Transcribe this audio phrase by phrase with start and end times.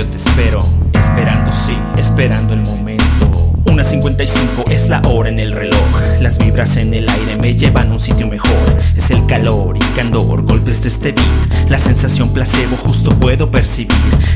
[0.00, 0.60] yo te espero,
[0.94, 3.52] esperando sí, esperando el momento.
[3.70, 5.78] Una 55 es la hora en el reloj.
[6.22, 8.50] Las vibras en el aire me llevan a un sitio mejor.
[8.96, 11.68] Es el calor y candor, golpes de este beat.
[11.68, 13.92] La sensación placebo justo puedo percibir.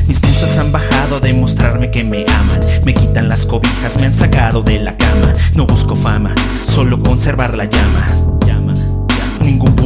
[0.07, 2.59] Mis musas han bajado a demostrarme que me aman.
[2.83, 5.33] Me quitan las cobijas, me han sacado de la cama.
[5.55, 6.35] No busco fama,
[6.67, 8.35] solo conservar la llama.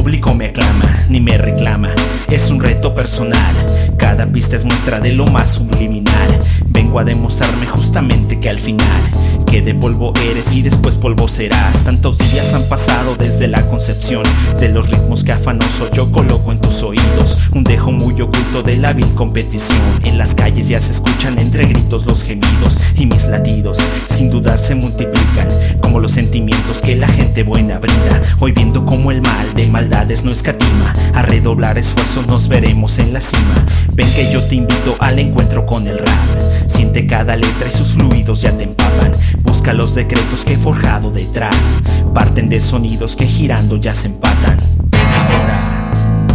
[0.00, 1.90] Público me aclama ni me reclama.
[2.30, 3.54] Es un reto personal.
[3.98, 6.38] Cada pista es muestra de lo más subliminal.
[6.80, 9.02] Vengo a demostrarme justamente que al final
[9.50, 11.84] que de polvo eres y después polvo serás.
[11.84, 14.22] Tantos días han pasado desde la concepción
[14.58, 17.50] de los ritmos que afanoso yo coloco en tus oídos.
[17.52, 19.78] Un dejo muy oculto de la vil competición.
[20.04, 23.78] En las calles ya se escuchan entre gritos los gemidos y mis latidos.
[24.08, 25.48] Sin dudar se multiplican
[25.80, 28.22] como los sentimientos que la gente buena brinda.
[28.38, 30.94] Hoy viendo como el mal de maldades no escatima.
[31.12, 33.54] A redoblar esfuerzos nos veremos en la cima.
[33.92, 36.69] Ven que yo te invito al encuentro con el rap.
[36.70, 39.10] Siente cada letra y sus fluidos ya te empapan.
[39.42, 41.76] Busca los decretos que he forjado detrás.
[42.14, 44.56] Parten de sonidos que girando ya se empatan.
[44.84, 45.58] Ven ahora,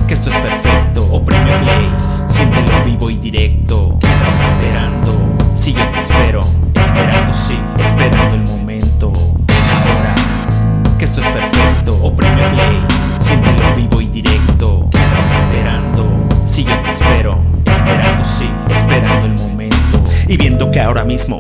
[0.05, 1.07] que esto es perfecto.
[1.09, 1.89] Oprime play,
[2.27, 3.97] siéntelo vivo y directo.
[4.01, 5.37] ¿Qué estás esperando?
[5.55, 6.41] Si yo te espero,
[6.81, 9.13] esperando sí, esperando el momento.
[9.13, 10.15] Ven ahora,
[10.97, 11.97] que esto es perfecto.
[12.03, 12.85] Oprime play,
[13.19, 14.89] siéntelo vivo y directo.
[14.91, 16.27] ¿Qué estás esperando?
[16.45, 19.44] Si yo te espero, esperando sí, esperando el momento.
[20.27, 21.37] Y viendo que ahora mismo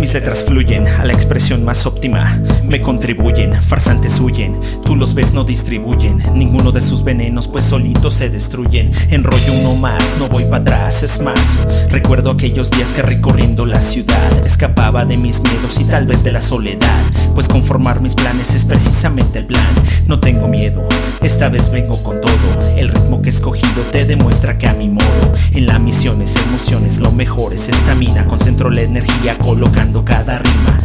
[0.00, 5.32] mis letras fluyen a la expresión más óptima, me contribuyen, farsantes huyen, tú los ves
[5.32, 8.90] no distribuyen, ninguno de sus venenos pues solitos se destruyen.
[9.10, 11.56] Enrollo uno más, voy para atrás, es más.
[11.90, 16.32] Recuerdo aquellos días que recorriendo la ciudad escapaba de mis miedos y tal vez de
[16.32, 17.02] la soledad,
[17.34, 19.74] pues conformar mis planes es precisamente el plan.
[20.06, 20.86] No tengo miedo,
[21.22, 22.76] esta vez vengo con todo.
[22.76, 26.34] El ritmo que he escogido te demuestra que a mi modo, en la misión es
[26.36, 30.78] emociones, lo mejor es estamina concentro la energía colocando cada rima.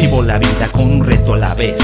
[0.00, 1.80] Vivo la vida con un reto a la vez.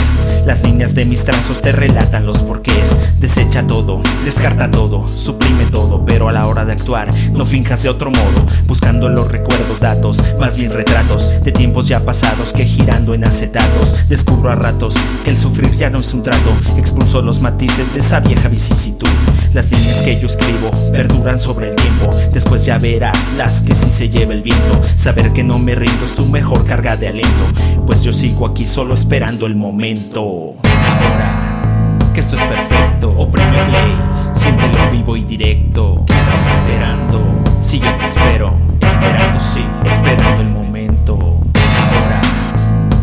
[0.47, 3.19] Las líneas de mis trazos te relatan los porqués.
[3.19, 7.89] Desecha todo, descarta todo, suprime todo, pero a la hora de actuar no finjas de
[7.89, 8.47] otro modo.
[8.67, 14.09] Buscando los recuerdos, datos, más bien retratos de tiempos ya pasados que girando en acetatos.
[14.09, 16.51] Descubro a ratos que el sufrir ya no es un trato.
[16.79, 19.09] Expulso los matices de esa vieja vicisitud.
[19.53, 22.11] Las líneas que yo escribo perduran sobre el tiempo.
[22.33, 24.81] Después ya verás las que sí se lleva el viento.
[24.97, 27.45] Saber que no me rindo es tu mejor carga de aliento.
[27.87, 30.57] Pues yo sigo aquí solo esperando el momento.
[30.63, 33.97] Ahora que esto es perfecto, oprime play,
[34.35, 36.05] siéntelo vivo y directo.
[36.07, 37.25] ¿Qué estás esperando?
[37.63, 41.15] Si yo te espero, esperando sí, esperando el momento.
[41.15, 42.21] Ahora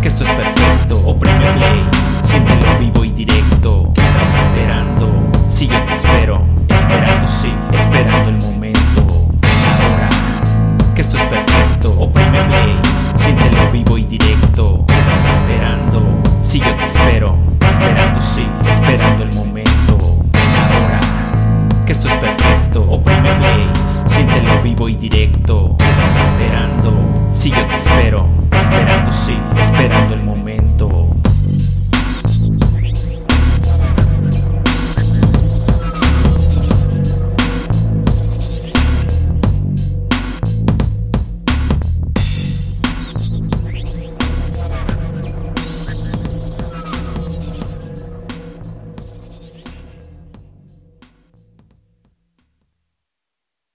[0.03, 1.83] que esto es perfecto, oprime play,
[2.21, 3.91] siéntelo vivo y directo.
[3.95, 5.09] ¿Qué estás esperando?
[5.49, 8.50] Si yo te espero, esperando sí, esperando el momento.
[22.51, 23.69] Perfecto, oprime play,
[24.05, 25.75] siéntelo vivo y directo.
[25.77, 26.93] ¿Qué estás esperando?
[27.31, 30.50] Si yo te espero, esperando sí, esperando el momento.